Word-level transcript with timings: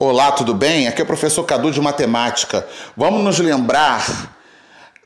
Olá, 0.00 0.32
tudo 0.32 0.52
bem? 0.52 0.88
Aqui 0.88 1.00
é 1.00 1.04
o 1.04 1.06
professor 1.06 1.44
Cadu 1.44 1.70
de 1.70 1.80
Matemática. 1.80 2.66
Vamos 2.96 3.22
nos 3.22 3.38
lembrar 3.38 4.34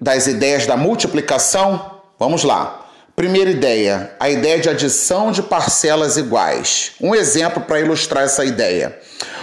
das 0.00 0.28
ideias 0.28 0.64
da 0.64 0.76
multiplicação? 0.76 1.98
Vamos 2.16 2.44
lá. 2.44 2.86
Primeira 3.16 3.50
ideia, 3.50 4.14
a 4.20 4.30
ideia 4.30 4.60
de 4.60 4.68
adição 4.68 5.32
de 5.32 5.42
parcelas 5.42 6.16
iguais. 6.16 6.92
Um 7.00 7.16
exemplo 7.16 7.64
para 7.64 7.80
ilustrar 7.80 8.22
essa 8.22 8.44
ideia. 8.44 8.96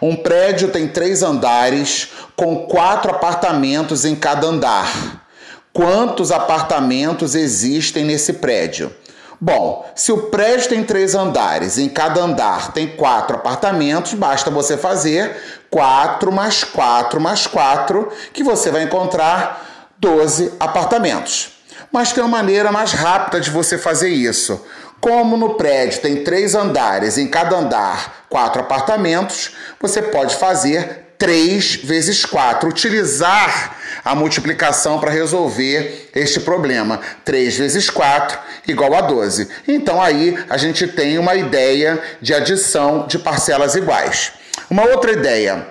Um 0.00 0.14
prédio 0.14 0.68
tem 0.68 0.86
três 0.86 1.20
andares 1.24 2.10
com 2.36 2.66
quatro 2.66 3.10
apartamentos 3.10 4.04
em 4.04 4.14
cada 4.14 4.46
andar. 4.46 5.26
Quantos 5.72 6.30
apartamentos 6.30 7.34
existem 7.34 8.04
nesse 8.04 8.34
prédio? 8.34 8.94
Bom, 9.40 9.90
se 9.94 10.12
o 10.12 10.22
prédio 10.24 10.68
tem 10.68 10.84
três 10.84 11.14
andares, 11.14 11.78
em 11.78 11.88
cada 11.88 12.20
andar 12.20 12.72
tem 12.72 12.88
quatro 12.88 13.36
apartamentos, 13.36 14.14
basta 14.14 14.50
você 14.50 14.76
fazer 14.76 15.36
4 15.70 16.30
mais 16.30 16.62
4 16.64 17.20
mais 17.20 17.46
4, 17.46 18.08
que 18.32 18.42
você 18.42 18.70
vai 18.70 18.82
encontrar 18.82 19.90
12 19.98 20.52
apartamentos. 20.60 21.50
Mas 21.90 22.12
tem 22.12 22.22
uma 22.22 22.36
maneira 22.36 22.72
mais 22.72 22.92
rápida 22.92 23.40
de 23.40 23.50
você 23.50 23.78
fazer 23.78 24.08
isso. 24.08 24.64
Como 25.04 25.36
no 25.36 25.50
prédio 25.50 26.00
tem 26.00 26.24
três 26.24 26.54
andares, 26.54 27.18
em 27.18 27.26
cada 27.26 27.58
andar 27.58 28.24
quatro 28.30 28.62
apartamentos, 28.62 29.50
você 29.78 30.00
pode 30.00 30.34
fazer 30.36 31.12
3 31.18 31.74
vezes 31.74 32.24
4. 32.24 32.66
Utilizar 32.66 33.76
a 34.02 34.14
multiplicação 34.14 34.98
para 34.98 35.10
resolver 35.10 36.08
este 36.14 36.40
problema. 36.40 37.02
3 37.22 37.54
vezes 37.54 37.90
4 37.90 38.38
igual 38.66 38.94
a 38.94 39.02
12. 39.02 39.46
Então 39.68 40.00
aí 40.00 40.42
a 40.48 40.56
gente 40.56 40.86
tem 40.86 41.18
uma 41.18 41.34
ideia 41.34 42.02
de 42.22 42.32
adição 42.32 43.06
de 43.06 43.18
parcelas 43.18 43.74
iguais. 43.74 44.32
Uma 44.70 44.86
outra 44.86 45.12
ideia 45.12 45.66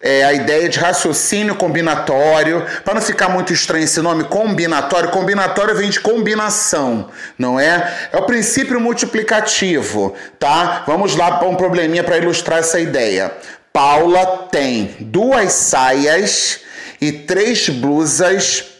é 0.00 0.24
a 0.24 0.32
ideia 0.32 0.68
de 0.68 0.78
raciocínio 0.78 1.54
combinatório. 1.54 2.64
Para 2.84 2.94
não 2.94 3.02
ficar 3.02 3.28
muito 3.28 3.52
estranho 3.52 3.84
esse 3.84 4.00
nome, 4.00 4.24
combinatório. 4.24 5.10
Combinatório 5.10 5.74
vem 5.74 5.90
de 5.90 6.00
combinação, 6.00 7.08
não 7.38 7.58
é? 7.58 8.08
É 8.12 8.16
o 8.16 8.22
princípio 8.22 8.80
multiplicativo, 8.80 10.14
tá? 10.38 10.84
Vamos 10.86 11.16
lá 11.16 11.38
para 11.38 11.48
um 11.48 11.56
probleminha 11.56 12.04
para 12.04 12.18
ilustrar 12.18 12.58
essa 12.58 12.78
ideia. 12.78 13.32
Paula 13.72 14.48
tem 14.50 14.96
duas 15.00 15.52
saias 15.52 16.60
e 17.00 17.12
três 17.12 17.68
blusas 17.68 18.75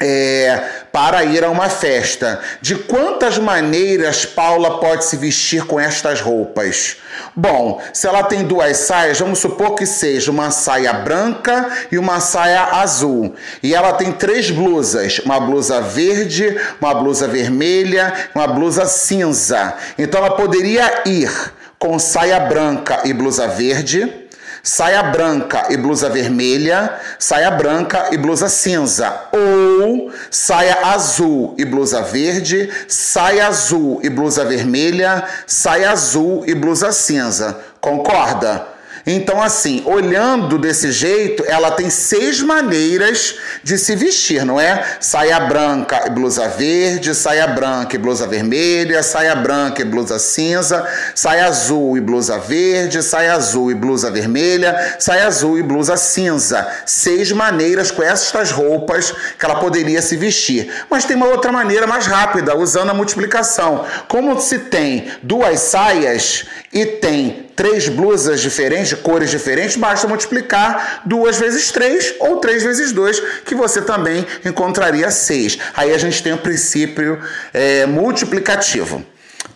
é, 0.00 0.62
para 0.92 1.24
ir 1.24 1.44
a 1.44 1.50
uma 1.50 1.68
festa. 1.68 2.40
De 2.60 2.76
quantas 2.76 3.36
maneiras 3.36 4.24
Paula 4.24 4.78
pode 4.78 5.04
se 5.04 5.16
vestir 5.16 5.64
com 5.66 5.78
estas 5.78 6.20
roupas? 6.20 6.96
Bom, 7.34 7.82
se 7.92 8.06
ela 8.06 8.22
tem 8.22 8.44
duas 8.44 8.76
saias, 8.76 9.18
vamos 9.18 9.40
supor 9.40 9.74
que 9.74 9.86
seja 9.86 10.30
uma 10.30 10.50
saia 10.50 10.92
branca 10.92 11.68
e 11.90 11.98
uma 11.98 12.20
saia 12.20 12.62
azul. 12.80 13.34
E 13.62 13.74
ela 13.74 13.92
tem 13.92 14.12
três 14.12 14.50
blusas: 14.50 15.18
uma 15.20 15.40
blusa 15.40 15.80
verde, 15.80 16.56
uma 16.80 16.94
blusa 16.94 17.26
vermelha, 17.26 18.12
uma 18.34 18.46
blusa 18.46 18.86
cinza. 18.86 19.74
Então 19.98 20.24
ela 20.24 20.36
poderia 20.36 21.02
ir 21.06 21.30
com 21.78 21.98
saia 21.98 22.40
branca 22.40 23.02
e 23.04 23.12
blusa 23.12 23.46
verde, 23.46 24.17
saia 24.62 25.02
branca 25.02 25.66
e 25.70 25.76
blusa 25.76 26.08
vermelha, 26.08 26.98
saia 27.18 27.50
branca 27.50 28.08
e 28.12 28.16
blusa 28.16 28.48
cinza, 28.48 29.28
ou 29.32 30.12
saia 30.30 30.78
azul 30.84 31.54
e 31.58 31.64
blusa 31.64 32.02
verde, 32.02 32.70
saia 32.88 33.48
azul 33.48 34.00
e 34.02 34.08
blusa 34.08 34.44
vermelha, 34.44 35.24
saia 35.46 35.90
azul 35.90 36.44
e 36.46 36.54
blusa 36.54 36.92
cinza. 36.92 37.58
Concorda? 37.80 38.77
Então, 39.10 39.42
assim, 39.42 39.82
olhando 39.86 40.58
desse 40.58 40.92
jeito, 40.92 41.42
ela 41.46 41.70
tem 41.70 41.88
seis 41.88 42.42
maneiras 42.42 43.36
de 43.64 43.78
se 43.78 43.96
vestir, 43.96 44.44
não 44.44 44.60
é? 44.60 44.84
Saia 45.00 45.40
branca 45.40 46.04
e 46.06 46.10
blusa 46.10 46.46
verde, 46.46 47.14
saia 47.14 47.46
branca 47.46 47.96
e 47.96 47.98
blusa 47.98 48.26
vermelha, 48.26 49.02
saia 49.02 49.34
branca 49.34 49.80
e 49.80 49.84
blusa 49.86 50.18
cinza, 50.18 50.86
saia 51.14 51.46
azul 51.46 51.96
e 51.96 52.02
blusa 52.02 52.38
verde, 52.38 53.02
saia 53.02 53.32
azul 53.32 53.70
e 53.70 53.74
blusa 53.74 54.10
vermelha, 54.10 54.96
saia 54.98 55.26
azul 55.26 55.58
e 55.58 55.62
blusa 55.62 55.96
cinza. 55.96 56.68
Seis 56.84 57.32
maneiras 57.32 57.90
com 57.90 58.02
estas 58.02 58.50
roupas 58.50 59.14
que 59.38 59.44
ela 59.46 59.58
poderia 59.58 60.02
se 60.02 60.18
vestir. 60.18 60.70
Mas 60.90 61.06
tem 61.06 61.16
uma 61.16 61.28
outra 61.28 61.50
maneira 61.50 61.86
mais 61.86 62.06
rápida, 62.06 62.54
usando 62.54 62.90
a 62.90 62.94
multiplicação. 62.94 63.86
Como 64.06 64.38
se 64.38 64.58
tem 64.58 65.10
duas 65.22 65.60
saias 65.60 66.44
e 66.70 66.84
tem 66.84 67.47
três 67.58 67.88
blusas 67.88 68.40
diferentes, 68.40 68.90
de 68.90 68.96
cores 68.96 69.30
diferentes, 69.30 69.76
basta 69.76 70.06
multiplicar 70.06 71.02
duas 71.04 71.38
vezes 71.38 71.72
três 71.72 72.14
ou 72.20 72.36
três 72.36 72.62
vezes 72.62 72.92
dois, 72.92 73.18
que 73.44 73.52
você 73.52 73.82
também 73.82 74.24
encontraria 74.44 75.10
seis. 75.10 75.58
Aí 75.76 75.92
a 75.92 75.98
gente 75.98 76.22
tem 76.22 76.32
o 76.32 76.38
princípio 76.38 77.20
é, 77.52 77.84
multiplicativo. 77.84 79.04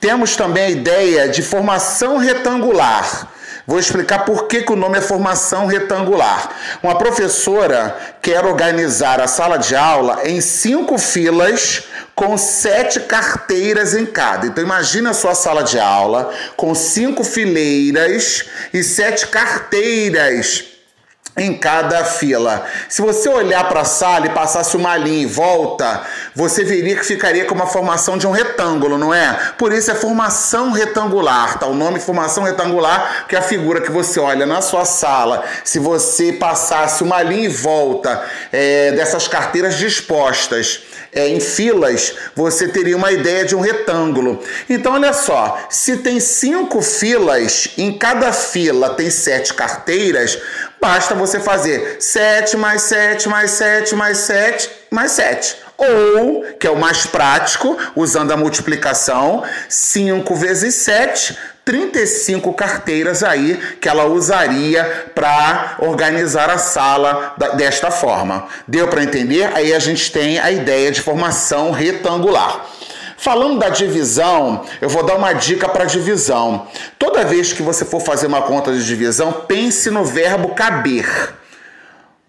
Temos 0.01 0.35
também 0.35 0.65
a 0.65 0.71
ideia 0.71 1.29
de 1.29 1.43
formação 1.43 2.17
retangular. 2.17 3.29
Vou 3.65 3.79
explicar 3.79 4.25
por 4.25 4.49
que, 4.49 4.63
que 4.63 4.73
o 4.73 4.77
nome 4.77 4.99
é 4.99 5.01
formação 5.01 5.67
retangular. 5.67 6.51
Uma 6.83 6.99
professora 6.99 7.97
quer 8.21 8.45
organizar 8.45 9.21
a 9.21 9.29
sala 9.29 9.59
de 9.59 9.77
aula 9.77 10.23
em 10.25 10.41
cinco 10.41 10.99
filas 10.99 11.84
com 12.15 12.37
sete 12.37 13.00
carteiras 13.00 13.95
em 13.95 14.06
cada. 14.06 14.47
Então 14.47 14.62
imagine 14.62 15.09
a 15.09 15.15
sua 15.15 15.34
sala 15.34 15.62
de 15.62 15.78
aula 15.78 16.33
com 16.56 16.75
cinco 16.75 17.25
fileiras 17.25 18.45
e 18.73 18.83
sete 18.83 19.27
carteiras 19.28 20.72
em 21.37 21.55
cada 21.55 22.05
fila. 22.05 22.67
Se 22.89 23.01
você 23.01 23.28
olhar 23.28 23.67
para 23.67 23.81
a 23.81 23.84
sala 23.87 24.27
e 24.27 24.31
passasse 24.31 24.77
uma 24.77 24.97
linha 24.99 25.22
em 25.22 25.27
volta, 25.27 26.03
você 26.34 26.62
veria 26.62 26.95
que 26.95 27.05
ficaria 27.05 27.47
com 27.47 27.55
uma 27.55 27.67
formação 27.67 28.19
de 28.19 28.27
um 28.27 28.31
retângulo, 28.31 28.99
não 28.99 29.15
é? 29.15 29.53
Por 29.56 29.72
isso 29.72 29.91
é 29.91 29.95
formação 29.95 30.72
retangular, 30.72 31.59
tá? 31.59 31.67
O 31.67 31.75
nome 31.75 32.01
formação 32.01 32.45
retangular, 32.45 33.27
que 33.27 33.34
é 33.34 33.39
a 33.39 33.43
figura 33.43 33.81
que 33.81 33.91
você 33.91 34.21
olha 34.21 34.45
na 34.45 34.61
sua 34.61 34.84
sala. 34.84 35.43
Se 35.65 35.78
você 35.78 36.34
passasse 36.34 37.03
uma 37.03 37.22
linha 37.22 37.47
em 37.47 37.49
volta 37.49 38.22
é, 38.53 38.93
dessas 38.93 39.27
carteiras 39.27 39.78
dispostas 39.78 40.83
é, 41.12 41.28
em 41.28 41.41
filas, 41.41 42.15
você 42.34 42.67
teria 42.67 42.97
uma 42.97 43.12
ideia 43.12 43.45
de 43.45 43.55
um 43.55 43.61
retângulo. 43.61 44.43
Então, 44.69 44.95
olha 44.95 45.12
só, 45.12 45.67
se 45.69 45.99
tem 45.99 46.19
cinco 46.19 46.81
filas, 46.81 47.69
em 47.77 47.97
cada 47.97 48.33
fila 48.33 48.91
tem 48.91 49.11
sete 49.11 49.53
carteiras, 49.53 50.39
basta 50.81 51.15
você 51.15 51.39
fazer 51.39 51.99
7 52.01 52.56
mais 52.56 52.83
7 52.83 53.28
mais 53.28 53.51
7 53.53 53.95
mais 53.95 54.19
7 54.19 54.71
mais 54.91 55.12
7. 55.12 55.56
Ou, 55.78 56.43
que 56.59 56.67
é 56.67 56.71
o 56.71 56.77
mais 56.77 57.06
prático, 57.06 57.77
usando 57.97 58.31
a 58.31 58.37
multiplicação, 58.37 59.43
5 59.69 60.34
vezes 60.34 60.75
7, 60.77 61.37
35 61.65 62.53
carteiras 62.55 63.23
aí 63.23 63.56
que 63.81 63.89
ela 63.89 64.06
usaria 64.06 65.11
para 65.15 65.77
organizar 65.78 66.50
a 66.50 66.59
sala 66.59 67.34
desta 67.56 67.91
forma. 67.91 68.49
Deu 68.67 68.89
para 68.89 69.03
entender? 69.03 69.50
Aí 69.55 69.72
a 69.72 69.78
gente 69.78 70.11
tem 70.11 70.39
a 70.39 70.51
ideia 70.51 70.91
de 70.91 71.01
formação 71.01 71.71
retangular. 71.71 72.66
Falando 73.16 73.60
da 73.60 73.69
divisão, 73.69 74.65
eu 74.81 74.89
vou 74.89 75.04
dar 75.04 75.15
uma 75.15 75.33
dica 75.33 75.69
para 75.69 75.84
divisão. 75.84 76.66
Toda 76.98 77.25
vez 77.25 77.53
que 77.53 77.63
você 77.63 77.84
for 77.84 78.01
fazer 78.01 78.27
uma 78.27 78.42
conta 78.42 78.72
de 78.72 78.84
divisão, 78.84 79.33
pense 79.47 79.91
no 79.92 80.04
verbo 80.04 80.57
caber. 80.57 81.41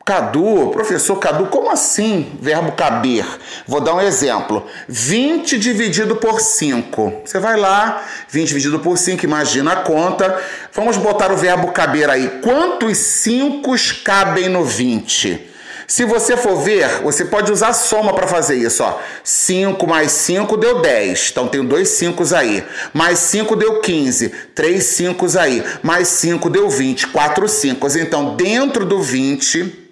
Cadu, 0.06 0.70
professor 0.72 1.16
Cadu, 1.16 1.46
como 1.46 1.72
assim 1.72 2.38
verbo 2.42 2.74
caber? 2.74 3.26
Vou 3.66 3.80
dar 3.80 3.94
um 3.94 4.02
exemplo. 4.02 4.66
20 4.90 5.58
dividido 5.58 6.18
por 6.18 6.42
5. 6.42 7.22
Você 7.24 7.40
vai 7.40 7.56
lá, 7.56 8.04
20 8.28 8.50
dividido 8.50 8.80
por 8.82 8.98
5, 8.98 9.24
imagina 9.24 9.72
a 9.72 9.76
conta. 9.78 10.38
Vamos 10.74 10.98
botar 10.98 11.32
o 11.32 11.38
verbo 11.38 11.72
caber 11.72 12.10
aí. 12.10 12.42
Quantos 12.42 12.98
5 12.98 13.72
cabem 14.04 14.50
no 14.50 14.66
20? 14.66 15.52
Se 15.88 16.04
você 16.04 16.36
for 16.36 16.58
ver, 16.58 17.02
você 17.02 17.24
pode 17.24 17.50
usar 17.50 17.72
soma 17.72 18.14
para 18.14 18.28
fazer 18.28 18.56
isso. 18.56 18.84
Ó. 18.84 19.00
5 19.24 19.88
mais 19.88 20.12
5 20.12 20.58
deu 20.58 20.82
10. 20.82 21.30
Então 21.32 21.48
tenho 21.48 21.64
dois 21.64 21.88
5 21.90 22.36
aí. 22.36 22.62
Mais 22.94 23.20
5 23.20 23.56
deu 23.56 23.80
15. 23.80 24.30
Três 24.54 24.84
5 24.84 25.40
aí. 25.40 25.64
Mais 25.82 26.10
5 26.10 26.50
deu 26.50 26.70
20. 26.70 27.08
Quatro 27.08 27.48
5. 27.48 27.88
Então 27.98 28.36
dentro 28.36 28.86
do 28.86 29.02
20 29.02 29.83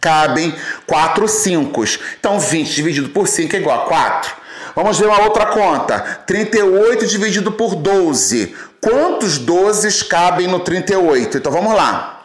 cabem 0.00 0.54
4 0.86 1.28
5. 1.28 1.84
Então 2.18 2.38
20 2.38 2.74
dividido 2.74 3.08
por 3.10 3.28
5 3.28 3.54
é 3.54 3.58
igual 3.58 3.82
a 3.82 3.86
4. 3.86 4.36
Vamos 4.74 4.98
ver 4.98 5.06
uma 5.06 5.22
outra 5.22 5.46
conta. 5.46 5.98
38 6.26 7.06
dividido 7.06 7.52
por 7.52 7.74
12. 7.74 8.54
Quantos 8.80 9.38
12 9.38 10.04
cabem 10.04 10.46
no 10.46 10.60
38? 10.60 11.38
Então 11.38 11.50
vamos 11.50 11.74
lá. 11.74 12.22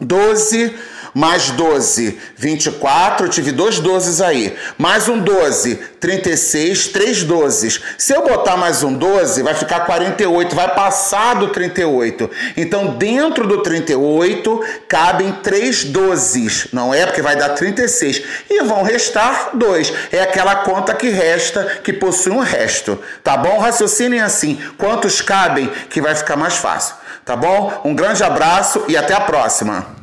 12 0.00 0.74
mais 1.14 1.50
12, 1.50 2.18
24, 2.36 3.26
eu 3.26 3.30
tive 3.30 3.52
dois 3.52 3.78
12 3.78 4.22
aí. 4.24 4.56
Mais 4.78 5.08
um 5.08 5.18
12, 5.18 5.76
36, 6.00 6.88
três 6.88 7.22
12. 7.22 7.80
Se 7.98 8.14
eu 8.14 8.26
botar 8.26 8.56
mais 8.56 8.82
um 8.82 8.92
12, 8.92 9.42
vai 9.42 9.54
ficar 9.54 9.80
48, 9.80 10.54
vai 10.54 10.74
passar 10.74 11.34
do 11.34 11.48
38. 11.48 12.30
Então, 12.56 12.96
dentro 12.96 13.46
do 13.46 13.62
38, 13.62 14.64
cabem 14.88 15.32
três 15.42 15.84
12, 15.84 16.70
não 16.72 16.94
é? 16.94 17.04
Porque 17.04 17.22
vai 17.22 17.36
dar 17.36 17.50
36. 17.50 18.22
E 18.48 18.62
vão 18.64 18.82
restar 18.82 19.50
dois. 19.54 19.92
É 20.10 20.22
aquela 20.22 20.56
conta 20.56 20.94
que 20.94 21.08
resta, 21.08 21.80
que 21.84 21.92
possui 21.92 22.32
um 22.32 22.40
resto. 22.40 22.98
Tá 23.22 23.36
bom? 23.36 23.58
Raciocinem 23.58 24.20
assim. 24.20 24.58
Quantos 24.78 25.20
cabem, 25.20 25.70
que 25.90 26.00
vai 26.00 26.14
ficar 26.14 26.36
mais 26.36 26.54
fácil. 26.54 26.96
Tá 27.24 27.36
bom? 27.36 27.80
Um 27.84 27.94
grande 27.94 28.24
abraço 28.24 28.84
e 28.88 28.96
até 28.96 29.14
a 29.14 29.20
próxima. 29.20 30.01